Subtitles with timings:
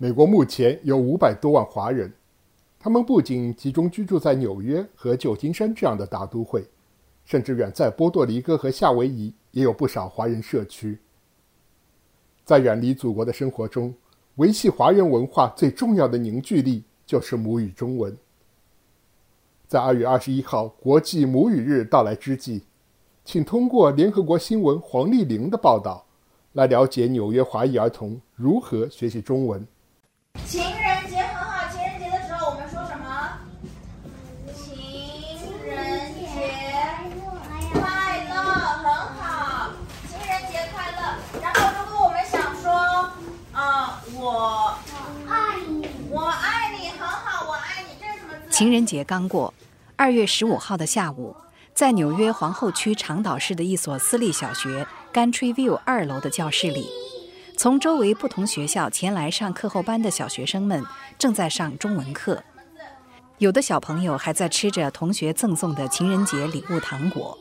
[0.00, 2.12] 美国目前有五百多万华人，
[2.78, 6.64] 他们不仅集中居住在纽约和旧金山这样的大都会，
[7.24, 10.96] 甚至远在波多黎各和夏威夷也有不少华人社区。
[12.44, 13.92] 在远离祖国的生活中，
[14.36, 18.16] 维系华人文化最重要的凝聚力就是母语中文。
[19.66, 22.62] 在二月二十一号国际母语日到来之际，
[23.24, 26.06] 请通过联合国新闻黄丽玲的报道，
[26.52, 29.66] 来了解纽约华裔儿童如何学习中文。
[30.46, 33.38] 情人节很好，情人节的时候我们说什么？
[34.54, 34.64] 情
[35.64, 36.26] 人节
[37.72, 37.78] 快
[38.28, 38.34] 乐，
[38.82, 38.84] 很
[39.16, 39.70] 好，
[40.08, 40.98] 情人节快乐。
[41.42, 43.10] 然后如果我们想说，
[43.52, 44.74] 啊、我
[45.28, 48.32] 爱你，我爱你，很好，我爱你，这是什么？
[48.50, 49.52] 情人节刚过，
[49.96, 51.36] 二月十五号的下午，
[51.74, 56.88] 在纽约皇后区长岛市的一所私立小学 Gantry View 二楼的教室里，
[57.58, 60.80] 从周围不同学校前来上课后班的小学生们
[61.18, 62.40] 正在上中文课，
[63.38, 67.36] 有的小朋友还在吃着同学赠送的情人节礼物糖果。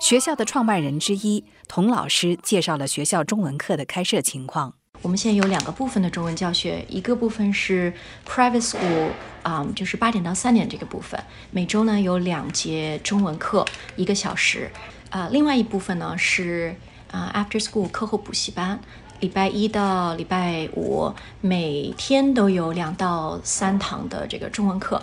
[0.00, 4.72] 学校的创办人之一童老师介绍了学校中文课的开设情况。
[5.02, 7.92] 我们现在有两个部分的中文教学，一个部分是
[8.26, 9.10] private school，
[9.42, 13.62] 啊、就是八点到三点这个部分，每周呢有两节中文课，
[13.94, 14.70] 一个小时。
[15.10, 16.74] 啊、另外一部分呢是
[17.16, 18.78] 啊、after school 课后补习班，
[19.20, 25.02] 礼拜一到礼拜五每天都有两到三堂的这个中文课，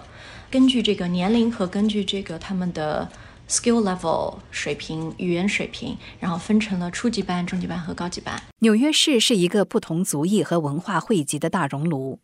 [0.52, 3.09] 根据这个年龄和根据这个他们的
[3.50, 8.39] skill level 水平、语言水平，然后分成了初级班、中级班和高级班。
[8.59, 12.19] 纽约市是一个不同族裔和文化汇集的大熔炉。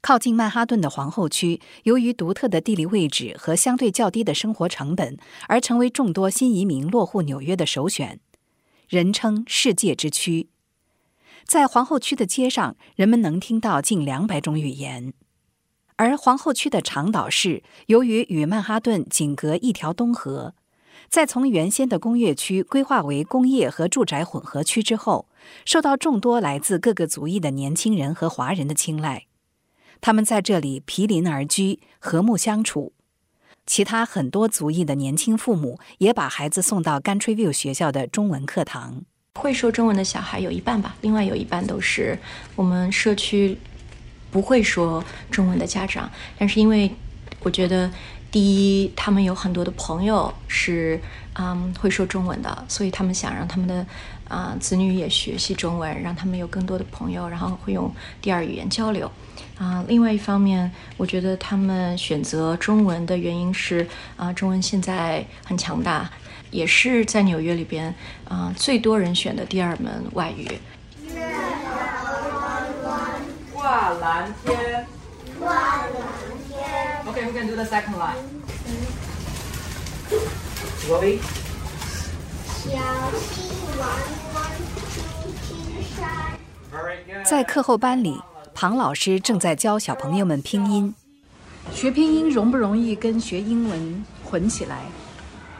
[0.00, 5.16] 靠近曼哈顿的皇后区，由于独特的地理位置和相对较低的生活成本，
[5.46, 8.20] 而成为众多新移民落户纽约的首选，
[8.88, 10.48] 人称“世界之区”。
[11.44, 15.12] 在皇后区的街上，人们能听到近两百种语言。
[15.96, 20.54] 而皇后区的长岛市，由于与曼哈顿仅隔一条东河，
[21.10, 25.28] 在从原先的工业区规划为工业和住宅混合区之后，
[25.66, 29.26] 受到众多来自各个族裔的年轻人和华人的青睐。
[30.00, 32.92] 他们在这里毗邻而居，和睦相处。
[33.68, 39.02] 其他很多族裔的年轻父母也把孩子送到 Gantry View 学校的中文课堂。
[39.34, 42.18] 会说中文的小孩有一半吧，另外有一半都是
[42.56, 43.58] 我们社区
[44.30, 46.10] 不会说中文的家长。
[46.38, 46.90] 但是因为
[47.40, 47.90] 我觉得，
[48.32, 50.98] 第一，他们有很多的朋友是
[51.34, 53.86] 嗯会说中文的，所以他们想让他们的
[54.28, 57.90] 啊、子女也学习中文，让他们有更多的朋友，然后会用
[58.20, 59.10] 第二语言交流。
[59.58, 63.86] 啊、另外一方面，我觉得他们选择中文的原因是
[64.16, 66.08] 啊、中文现在很强大，
[66.50, 67.92] 也是在纽约里边
[68.28, 70.46] 啊、最多人选的第二门外语。
[71.06, 71.34] 月
[73.52, 74.86] 挂蓝天。
[75.40, 75.88] 挂蓝
[76.48, 76.58] 天。
[77.06, 78.16] Okay, we can do the second line.
[80.88, 81.18] Willie.
[87.24, 88.18] 在课后班里，
[88.54, 90.94] 庞老师正在教小朋友们拼音。
[91.72, 94.80] 学拼音容不容易跟学英文混起来？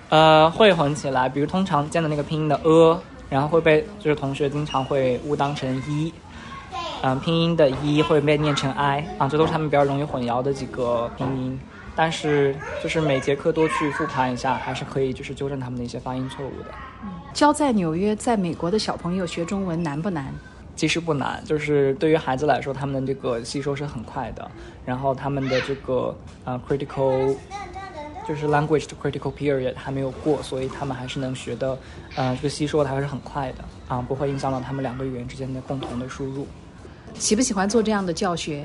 [0.08, 2.98] 呃，会混起来，比如通常见的那个拼音的 a，
[3.28, 6.12] 然后会被就是同学经常会误当成一，
[7.02, 11.60] 嗯、拼音的一会被念成 i 啊，这都是他们比较容易混淆的几个拼音。
[11.98, 16.66] 但是就是每节课多去复盘一下，还是可以就是纠正他们的一些发音错误的。
[17.34, 20.32] 教在纽约、在美国的小朋友学中文难不难？
[20.76, 24.48] 其实不难，就是对于孩子来说，他们的这个吸收是很快的，
[24.86, 27.34] 然后他们的这个呃 critical
[28.28, 31.76] 就是 language 的 critical period 还没有过，所以他们还是能学的，
[32.14, 36.46] 呃，这个吸收的还是很快的啊，不会影响到他们两个语言之间的共同的输入。
[37.14, 38.64] 喜不喜欢做这样的教学？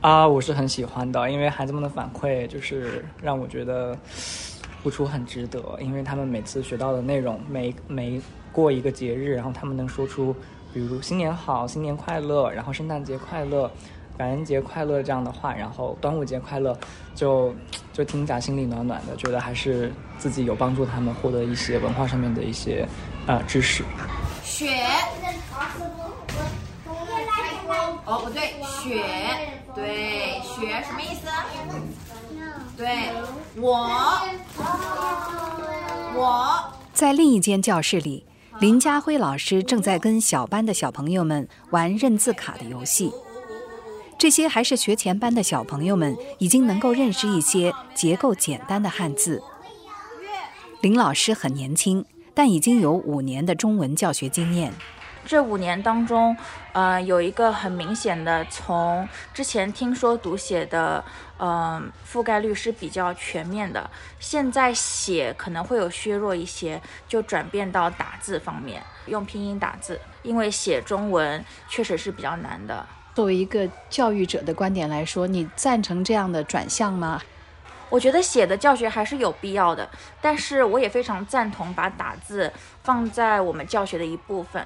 [0.00, 3.94] 啊，我是很喜欢的，因为孩子们的反馈就是让我觉得
[4.82, 8.18] 付出很值得，因为他们每次学到的内容，每每
[8.50, 10.34] 过一个节日，然后他们能说出，
[10.72, 13.70] 比如新年好、新年快乐，然后圣诞节快乐、
[14.16, 16.74] 感恩节快乐这样的话，然后端午节快乐，
[17.14, 17.54] 就
[17.92, 22.88] 就听起来心里暖暖的，觉得还是自己有帮助他们获得一些文化上面的一些
[23.26, 23.84] 呃知识。
[24.42, 24.66] 雪，
[28.10, 29.04] 哦不对，雪，
[29.72, 31.28] 对，雪什么意思？
[32.76, 33.12] 对，
[33.54, 33.88] 我，
[36.16, 36.74] 我。
[36.92, 38.24] 在另一间教室里，
[38.58, 43.12] 林家辉老师正在跟小班的小朋友们玩认字卡的游戏。
[44.18, 49.40] 这些还是学前班的小朋友们已经能够认识一些结构简单的汉字。
[50.80, 52.04] 林老师很年轻，
[52.34, 54.72] 但已经有五年的中文教学经验。
[55.26, 56.36] 这五年当中，
[56.72, 61.04] 呃，有一个很明显的，从之前听说读写的，
[61.36, 61.80] 呃，
[62.10, 63.88] 覆盖率是比较全面的，
[64.18, 72.84] 现在写可能会有削弱一些，就转变到打字方面，用拼音打字，因为写中文确实是比较难的。
[73.14, 77.20] 作为一个教育者的观点来说，你赞成这样的转向吗？
[77.88, 79.88] 我觉得写的教学还是有必要的，
[80.20, 82.52] 但是我也非常赞同把打字
[82.82, 84.64] 放在我们教学的一部分。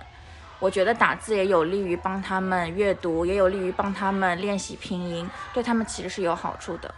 [0.64, 6.94] 我觉得打字也有利于帮他们阅读，也有利于帮他们练习拼音，对他们其实是有好处的。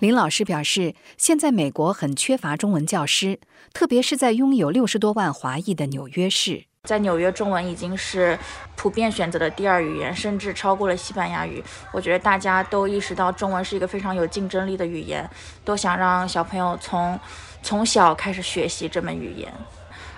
[0.00, 3.40] 林老师表示，现在美国很缺乏中文教师，
[3.72, 6.64] 特别是在拥有六十多万华裔的纽约市。
[6.84, 8.38] 在纽约，中文已经是
[8.76, 11.64] 普遍选择的第二语言，甚至超过了西班牙语。
[11.92, 15.26] 我觉得大家都意识到中文是一个非常有竞争力的语言，
[15.64, 17.18] 都想让小朋友从
[17.62, 19.50] 从小开始学习这门语言。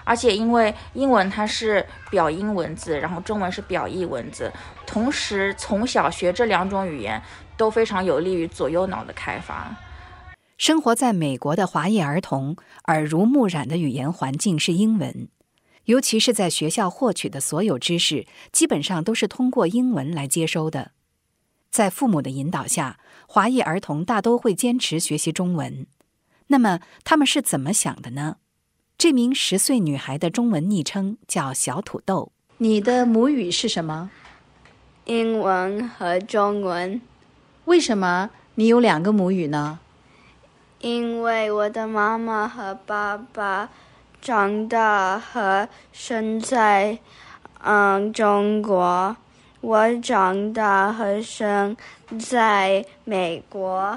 [0.08, 4.50] 而且因为英文它是表音文字，然后中文是表意文字，
[4.86, 7.22] 同时从小学这两种语言
[7.58, 9.76] 都非常有利于左右脑的开发。
[10.56, 12.56] 生活在美国的华裔儿童
[12.86, 15.28] 耳濡目染的语言环境是英文。
[15.84, 20.92] 尤其是在学校获取的所有知识，基本上都是通过英文来接收的。
[21.70, 25.86] 在父母的引导下，华裔儿童大都会坚持学习中文。
[26.48, 28.36] 那么他们是怎么想的呢？
[28.98, 32.32] 这名十岁女孩的中文昵称叫小土豆。
[32.56, 34.10] 你的母语是什么？
[35.04, 37.00] 英文和中文。
[37.66, 39.78] 为什么你有两个母语呢？
[40.80, 43.70] 因为我的妈妈和爸爸。
[44.20, 46.98] 长大和生在
[47.60, 49.16] 嗯中国，
[49.60, 51.76] 我长大和生
[52.18, 53.96] 在美国。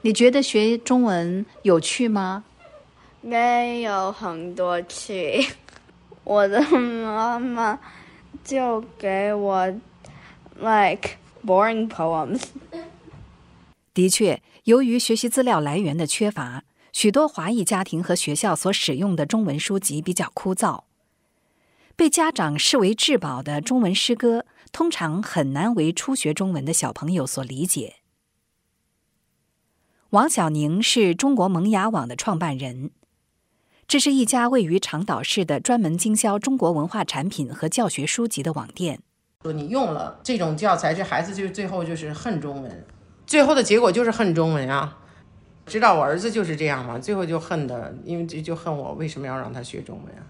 [0.00, 2.44] 你觉得学中文有趣吗？
[3.26, 5.44] 没有很多趣。
[6.22, 7.76] 我的妈妈
[8.44, 9.66] 就给我
[10.58, 12.40] like boring poems。
[13.92, 16.62] 的确，由于学习资料来源的缺乏。
[16.92, 20.84] 许多华裔家庭和学校所使用的中文书籍比较枯燥，
[21.94, 27.96] 被家长视为至宝的中文诗歌，通常很难为初学中文的小朋友所理解。
[30.10, 32.92] 王小宁是中国萌芽网的创办人，
[33.88, 38.98] 这是一家位于长岛市的专门经销中国文化产品和教学书籍的网店。
[39.44, 42.84] 说你用了这种教材，这孩子就最后就是恨中文，
[43.28, 44.98] 最后的结果就是恨中文啊。
[45.66, 50.26] 知道我儿子就是这样嘛，最后就恨的，因为就就恨我为什么要让他学中文啊？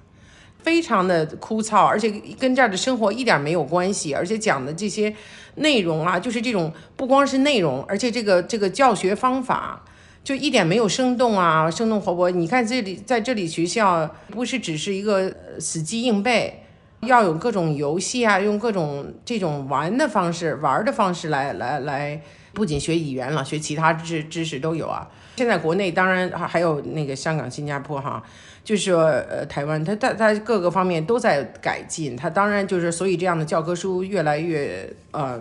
[0.59, 5.15] 非常的枯燥，而且跟这儿的生活一点没有关系，而且讲的这些
[5.55, 9.83] 内容啊，就是这种不光是内容，而且这个这个教学方法
[10.27, 12.29] 就一点没有生动啊，生动活泼。
[12.33, 16.65] 你看这里在这里学校不是只是一个死记硬背，
[17.03, 22.21] 要有各种游戏啊，用各种这种玩的方式、玩的方式来来来，
[22.53, 25.09] 不仅学语言了，学其他知知识都有啊。
[25.37, 28.21] 现在国内当然还还有那个香港、新加坡哈，
[28.65, 35.41] 就是呃台湾，它它它各个方面都在改进，它当然就是所以这样的教科书越来越呃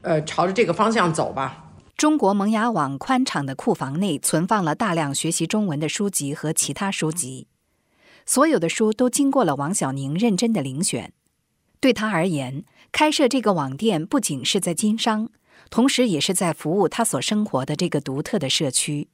[0.00, 1.66] 呃朝着这个方向走吧。
[1.98, 7.48] 中国萌芽网宽敞的库房内存放了大量学习中文的书籍和其他书籍，
[8.24, 11.12] 所有的书都经过了王小宁认真的遴选。
[11.80, 12.62] 对他而言，
[12.92, 15.28] 开设这个网店不仅是在经商。
[15.70, 19.08] 同时，也是在服务他所生活的这个独特的社区。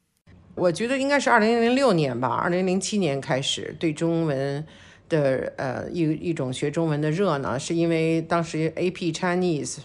[0.54, 4.62] 我觉得应该是二零零六年吧，二零零七年开始对中文
[5.08, 9.78] 的呃一一种学中文的热呢，是因为当时 AP Chinese，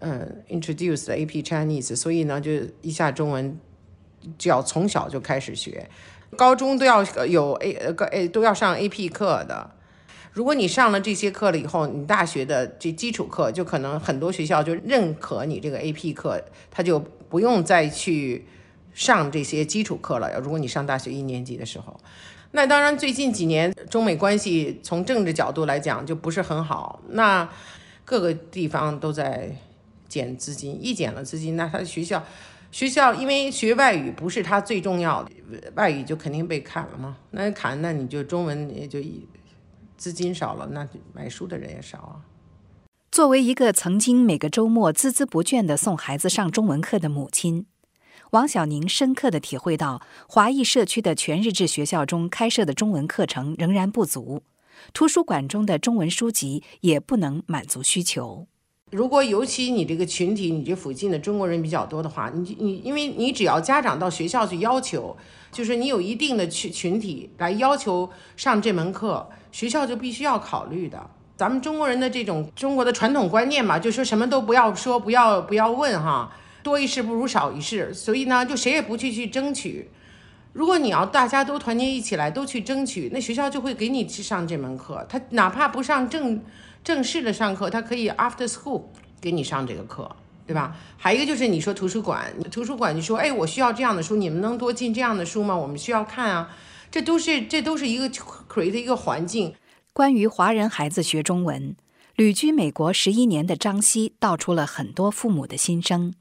[0.00, 2.52] 嗯，introduced AP Chinese，所以呢就
[2.82, 3.58] 一下中文
[4.36, 5.88] 就要从小就开始学，
[6.36, 9.72] 高中都要有 A 呃 A 都要上 AP 课的。
[10.32, 16.40] 如果你上了这些课了以后，你大学的这基础课就可能很多学校就认可你这个 AP 课，
[16.70, 18.46] 他就不用再去
[18.94, 20.38] 上这些基础课了。
[20.38, 21.98] 如果你上大学一年级的时候，
[22.52, 27.48] 那当然最近几年中美关系从政治角度来讲就不是很好，那
[28.04, 29.56] 各个地方都在
[30.08, 32.24] 减资金，一减了资金，那他的学校
[32.72, 35.30] 学校因为学外语不是他最重要的，
[35.74, 37.16] 外语就肯定被砍了嘛。
[37.30, 39.26] 那砍，那你就中文也就一。
[39.96, 42.22] 资金少了，那买书的人也少啊。
[43.10, 47.66] 作为一个曾经每个周末孜孜不倦地送孩子上中文课的母亲，
[48.30, 54.44] 王小宁深刻地体会到，华裔社区的全日制学校中开设的中文课程仍然不足，
[54.92, 58.46] 图书馆中的中文书籍也不能满足需求。
[58.90, 65.16] 如果尤其你这个群体，你这附近的中国人比较多的话，你你因为你只要家长到学校去要求，
[65.52, 69.28] 就是你有一定的群群体来要求上这门课。
[69.50, 76.30] 学校就必须要考虑的，咱们中国人的这种中国的传统观念嘛，就说什么都不要说，不要不要问哈，
[76.62, 79.90] 多一事不如少一事，所以呢，就谁也不去去争取。
[80.52, 85.04] 如果你要大家都团结一起来，都去争取，那学校就会给你去上这门课。
[85.08, 86.42] 他哪怕不上正
[86.82, 88.84] 正式的上课，他可以 after school
[89.20, 90.10] 给你上这个课，
[90.46, 90.76] 对吧？
[90.96, 95.56] 还有一个就是你说图书馆，图书馆你说，哎，我需要这样的书，你们能多进这样的书吗？
[95.56, 96.56] 我们需要看啊，
[96.90, 99.54] 这都是这都是一个 create 一个环境。
[99.92, 101.76] 关于华人孩子学中文，
[102.16, 106.14] 旅居美国十一年的张希道出了很多父母的心声。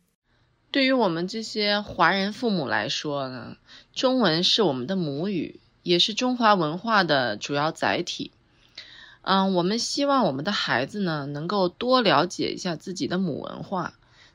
[0.69, 3.55] 对于我们这些华人父母来说呢，
[3.93, 8.31] 中文是我们的母语，也是中华文化的主要载体。
[9.29, 13.91] 嗯，我们希望我们的孩子呢，能够多了解一下自己的母文化，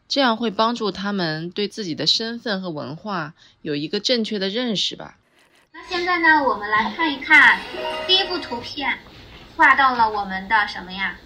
[0.06, 3.32] 这样会帮助他们对自己的身份和文化
[3.62, 5.16] 有一个正确的认识吧。
[5.72, 7.58] 那现在呢，我们来看一看
[8.06, 8.98] 第一幅图片，
[9.56, 11.16] 画到了我们的什么呀？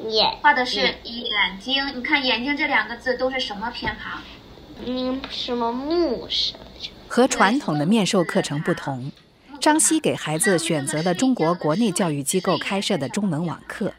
[0.00, 1.96] 眼，画的是眼睛。
[1.96, 4.20] 你看“眼睛”这两个字都是什么偏旁？
[4.84, 6.58] 嗯，什么木什么？
[7.08, 9.10] 和传统的面授课程不同，
[9.64, 13.94] 张希给孩子选择了中国国内教育机构开设的中文网课。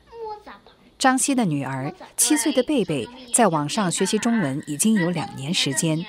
[0.99, 6.05] 张希的女儿七岁的贝贝在网上学习中文已经有两年时间，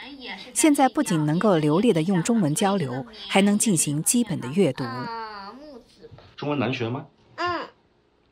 [0.53, 4.85] 现在不仅能够流利的用中文交流，还能进行基本的阅读。
[6.37, 7.07] 中文难学吗？
[7.37, 7.67] 嗯，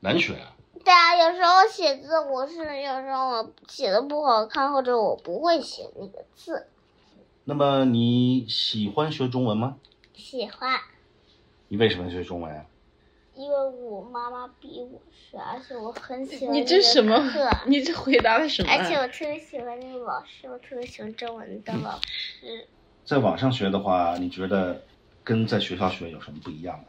[0.00, 0.52] 难学啊。
[0.85, 6.66] 对啊，有时候写字我是有时候我写的不好看，或者我不会写那个字。
[7.45, 9.76] 那么你喜欢学中文吗？
[10.12, 10.78] 喜欢。
[11.68, 12.64] 你为什么学中文啊？
[13.35, 17.49] 因为我妈妈逼我学，而且我很喜欢你这什么课？
[17.66, 18.71] 你这回答的什么？
[18.73, 22.66] 而且我特别喜欢那个老师，我特别喜欢中文的老师。
[23.04, 24.83] 在网上学的话，你觉得
[25.23, 26.85] 跟在学校学有什么不一样吗？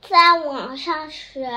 [0.00, 1.50] 在网上学。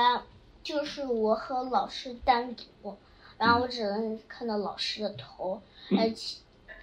[0.64, 2.96] 就是我和老师单独，
[3.36, 5.60] 然后我只能看到老师的头，
[5.98, 6.36] 而且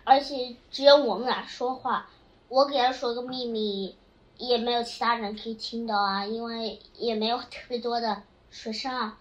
[0.03, 2.09] 而且只有我们俩说话。
[2.49, 3.95] 我给他说个秘密，
[4.39, 9.19] 也没有其他人可以听到啊，因为也没有特别多的学生啊。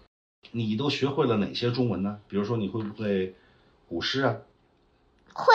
[0.51, 2.21] 你都学会了哪些中文呢？
[2.29, 3.35] 比如说，你会不会
[3.89, 4.37] 古诗啊？
[5.33, 5.53] 会。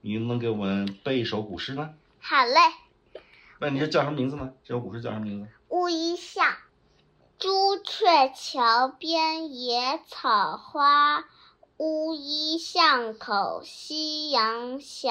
[0.00, 1.94] 你能给我们背一首古诗吗？
[2.20, 2.60] 好嘞。
[3.60, 4.52] 那你这叫什么名字呢？
[4.64, 5.48] 这首古诗叫什么名字？
[5.68, 6.52] 乌衣巷。
[7.38, 11.24] 朱雀桥边野草花，
[11.78, 15.08] 乌衣巷口夕阳斜。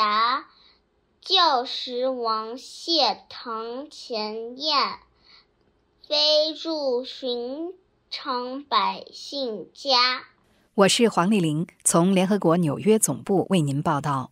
[1.21, 4.99] 旧时王谢堂前燕，
[6.07, 7.73] 飞入寻
[8.09, 10.23] 常百姓家。
[10.73, 14.31] 我是黄丽玲，从联合国纽约总部为您报道。